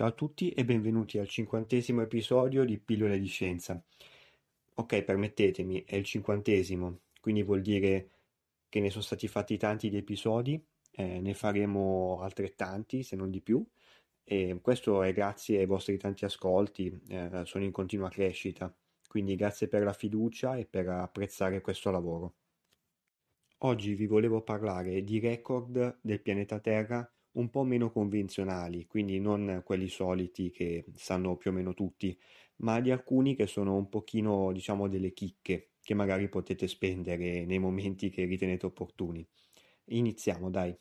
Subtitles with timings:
[0.00, 3.84] Ciao a tutti e benvenuti al cinquantesimo episodio di Pillole di Scienza.
[4.76, 8.08] Ok, permettetemi, è il cinquantesimo, quindi vuol dire
[8.70, 10.58] che ne sono stati fatti tanti di episodi,
[10.92, 13.62] eh, ne faremo altrettanti se non di più,
[14.24, 18.74] e questo è grazie ai vostri tanti ascolti, eh, sono in continua crescita,
[19.06, 22.36] quindi grazie per la fiducia e per apprezzare questo lavoro.
[23.58, 29.62] Oggi vi volevo parlare di record del pianeta Terra un po' meno convenzionali, quindi non
[29.64, 32.18] quelli soliti che sanno più o meno tutti,
[32.56, 37.58] ma di alcuni che sono un pochino, diciamo, delle chicche che magari potete spendere nei
[37.58, 39.26] momenti che ritenete opportuni.
[39.86, 40.76] Iniziamo, dai.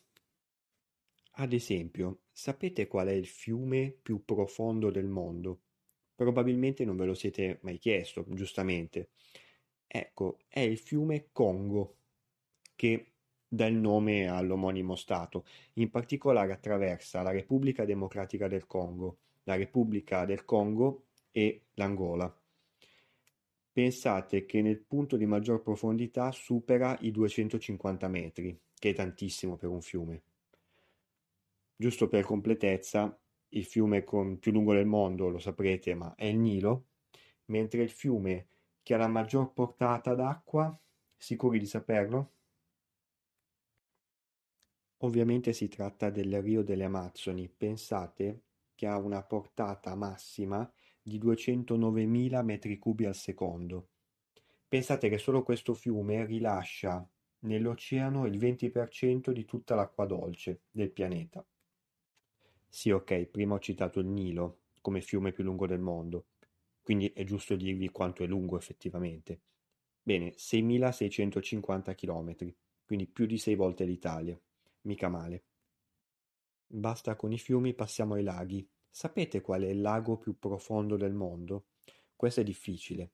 [1.37, 5.61] Ad esempio, sapete qual è il fiume più profondo del mondo?
[6.13, 9.11] Probabilmente non ve lo siete mai chiesto, giustamente.
[9.87, 11.97] Ecco, è il fiume Congo,
[12.75, 13.13] che
[13.49, 20.23] dà il nome all'omonimo stato, in particolare attraversa la Repubblica Democratica del Congo, la Repubblica
[20.25, 22.33] del Congo e l'Angola.
[23.71, 29.69] Pensate che nel punto di maggior profondità supera i 250 metri, che è tantissimo per
[29.69, 30.21] un fiume.
[31.75, 33.17] Giusto per completezza,
[33.49, 36.85] il fiume più lungo del mondo, lo saprete, ma è il Nilo,
[37.45, 38.47] mentre il fiume
[38.83, 40.77] che ha la maggior portata d'acqua,
[41.15, 42.33] sicuri di saperlo?
[45.01, 48.41] Ovviamente si tratta del Rio delle Amazzoni, pensate
[48.75, 50.69] che ha una portata massima
[51.01, 53.89] di 209.000 metri cubi al secondo.
[54.67, 57.07] Pensate che solo questo fiume rilascia
[57.39, 61.45] nell'oceano il 20% di tutta l'acqua dolce del pianeta.
[62.67, 66.27] Sì, ok, prima ho citato il Nilo come fiume più lungo del mondo,
[66.81, 69.41] quindi è giusto dirvi quanto è lungo effettivamente.
[70.01, 72.53] Bene, 6.650 km,
[72.85, 74.39] quindi più di 6 volte l'Italia.
[74.81, 75.43] Mica male.
[76.65, 78.67] Basta con i fiumi, passiamo ai laghi.
[78.89, 81.67] Sapete qual è il lago più profondo del mondo?
[82.15, 83.13] Questo è difficile.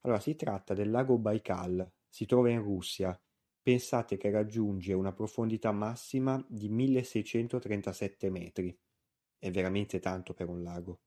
[0.00, 3.18] Allora, si tratta del lago Baikal, si trova in Russia.
[3.62, 8.78] Pensate che raggiunge una profondità massima di 1637 metri.
[9.38, 11.00] È veramente tanto per un lago.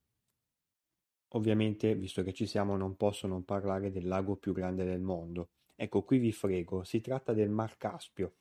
[1.35, 5.49] Ovviamente, visto che ci siamo, non posso non parlare del lago più grande del mondo.
[5.75, 8.35] Ecco, qui vi frego, si tratta del Mar Caspio,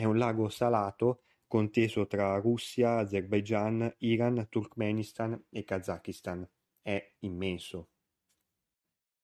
[0.00, 6.48] è un lago salato conteso tra Russia, Azerbaigian, Iran, Turkmenistan e Kazakistan.
[6.80, 7.90] È immenso.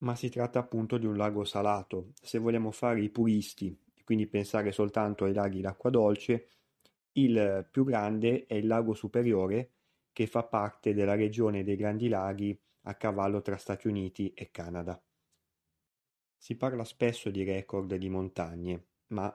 [0.00, 2.12] Ma si tratta appunto di un lago salato.
[2.20, 6.48] Se vogliamo fare i puristi, quindi pensare soltanto ai laghi d'acqua dolce,
[7.12, 9.70] il più grande è il lago superiore
[10.12, 15.02] che fa parte della regione dei Grandi Laghi a cavallo tra Stati Uniti e Canada.
[16.36, 19.34] Si parla spesso di record di montagne, ma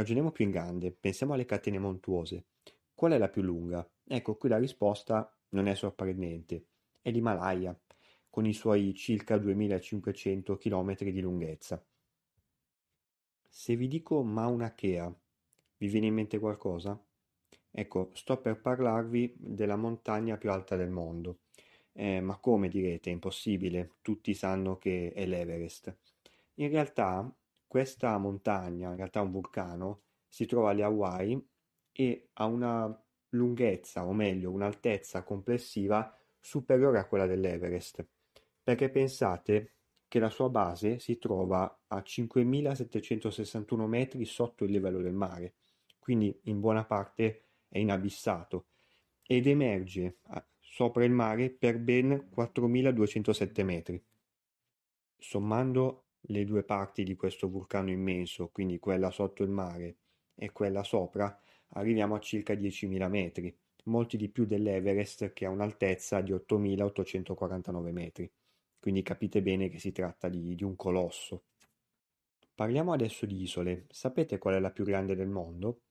[0.00, 2.46] Ragioniamo più in grande, pensiamo alle catene montuose.
[2.94, 3.86] Qual è la più lunga?
[4.08, 6.68] Ecco, qui la risposta non è sorprendente.
[7.02, 7.78] È l'Himalaya,
[8.30, 11.84] con i suoi circa 2500 km di lunghezza.
[13.46, 15.14] Se vi dico Mauna Kea,
[15.76, 16.98] vi viene in mente qualcosa?
[17.70, 21.40] Ecco, sto per parlarvi della montagna più alta del mondo.
[21.92, 23.10] Eh, ma come direte?
[23.10, 25.94] È impossibile, tutti sanno che è l'Everest.
[26.54, 27.30] In realtà
[27.70, 31.40] questa montagna, in realtà un vulcano, si trova alle Hawaii
[31.92, 38.04] e ha una lunghezza, o meglio un'altezza complessiva superiore a quella dell'Everest,
[38.60, 39.74] perché pensate
[40.08, 45.54] che la sua base si trova a 5.761 metri sotto il livello del mare,
[46.00, 48.66] quindi in buona parte è inabissato,
[49.22, 50.18] ed emerge
[50.58, 54.04] sopra il mare per ben 4.207 metri.
[55.16, 59.96] Sommando le due parti di questo vulcano immenso, quindi quella sotto il mare
[60.34, 61.38] e quella sopra,
[61.70, 68.30] arriviamo a circa 10.000 metri, molti di più dell'Everest che ha un'altezza di 8.849 metri.
[68.78, 71.44] Quindi capite bene che si tratta di, di un colosso.
[72.54, 73.86] Parliamo adesso di isole.
[73.90, 75.82] Sapete qual è la più grande del mondo?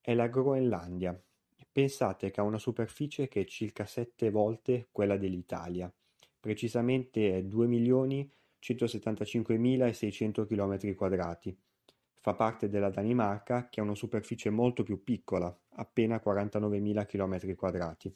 [0.00, 1.18] È la Groenlandia.
[1.72, 5.92] Pensate che ha una superficie che è circa sette volte quella dell'Italia,
[6.38, 7.42] precisamente è
[8.72, 11.54] 2.175.600 km2.
[12.20, 18.12] Fa parte della Danimarca che ha una superficie molto più piccola, appena 49.000 km2.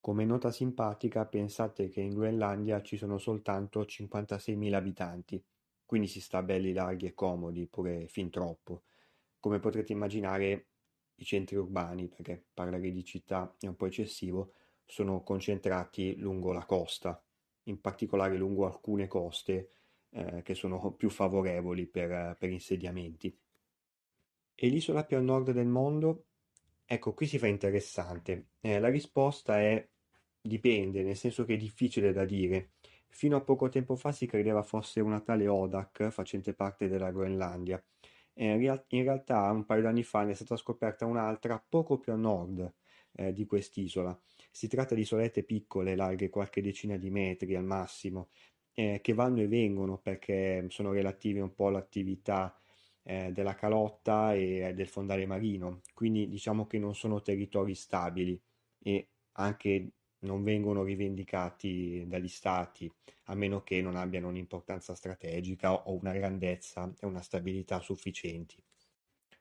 [0.00, 5.42] Come nota simpatica pensate che in Groenlandia ci sono soltanto 56.000 abitanti,
[5.86, 8.82] quindi si sta belli larghi e comodi, pure fin troppo.
[9.38, 10.66] Come potrete immaginare,
[11.14, 14.52] i centri urbani, perché parlare di città è un po' eccessivo,
[14.84, 17.22] sono concentrati lungo la costa,
[17.70, 19.70] in particolare lungo alcune coste
[20.10, 23.36] eh, che sono più favorevoli per, per insediamenti.
[24.54, 26.26] E l'isola più a nord del mondo?
[26.84, 28.48] Ecco, qui si fa interessante.
[28.60, 29.88] Eh, la risposta è
[30.42, 32.72] dipende, nel senso che è difficile da dire.
[33.08, 37.82] Fino a poco tempo fa si credeva fosse una tale Odak, facente parte della Groenlandia.
[38.34, 42.16] Eh, in realtà un paio d'anni fa ne è stata scoperta un'altra poco più a
[42.16, 42.72] nord
[43.12, 44.18] eh, di quest'isola.
[44.50, 48.28] Si tratta di isolette piccole, larghe qualche decina di metri al massimo,
[48.74, 52.56] eh, che vanno e vengono perché sono relative un po' all'attività
[53.02, 58.40] eh, della calotta e del fondale marino, quindi diciamo che non sono territori stabili
[58.78, 62.92] e anche non vengono rivendicati dagli stati,
[63.26, 68.62] a meno che non abbiano un'importanza strategica o una grandezza e una stabilità sufficienti.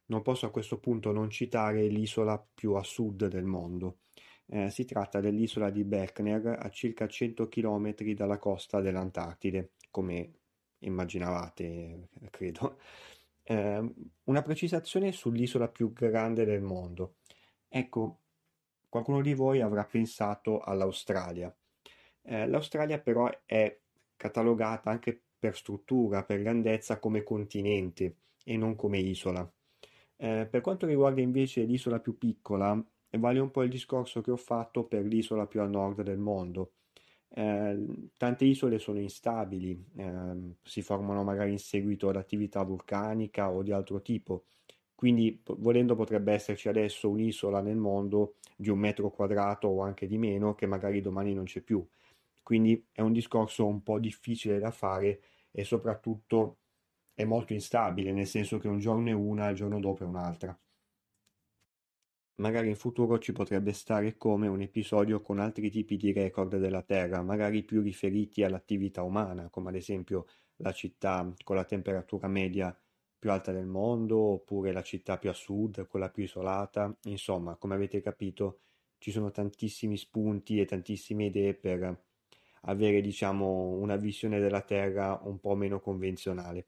[0.07, 3.99] Non posso a questo punto non citare l'isola più a sud del mondo.
[4.51, 10.33] Eh, si tratta dell'isola di Berkner a circa 100 km dalla costa dell'Antartide, come
[10.79, 12.77] immaginavate, credo.
[13.43, 13.93] Eh,
[14.23, 17.15] una precisazione sull'isola più grande del mondo.
[17.67, 18.19] Ecco,
[18.89, 21.55] Qualcuno di voi avrà pensato all'Australia.
[22.23, 23.77] Eh, L'Australia però è
[24.17, 29.47] catalogata anche per struttura, per grandezza come continente e non come isola.
[30.17, 32.83] Eh, per quanto riguarda invece l'isola più piccola,
[33.17, 36.73] vale un po' il discorso che ho fatto per l'isola più a nord del mondo.
[37.29, 37.85] Eh,
[38.17, 43.71] tante isole sono instabili, eh, si formano magari in seguito ad attività vulcanica o di
[43.71, 44.45] altro tipo,
[44.95, 50.17] quindi volendo potrebbe esserci adesso un'isola nel mondo di un metro quadrato o anche di
[50.17, 51.85] meno che magari domani non c'è più.
[52.43, 55.21] Quindi è un discorso un po' difficile da fare
[55.51, 56.57] e soprattutto
[57.13, 60.07] è molto instabile, nel senso che un giorno è una e il giorno dopo è
[60.07, 60.57] un'altra.
[62.39, 66.81] Magari in futuro ci potrebbe stare come un episodio con altri tipi di record della
[66.81, 70.25] Terra, magari più riferiti all'attività umana, come ad esempio
[70.57, 72.73] la città con la temperatura media
[73.17, 76.97] più alta del mondo, oppure la città più a sud, quella più isolata.
[77.03, 78.61] Insomma, come avete capito,
[78.99, 82.03] ci sono tantissimi spunti e tantissime idee per
[82.61, 86.67] avere, diciamo, una visione della Terra un po' meno convenzionale.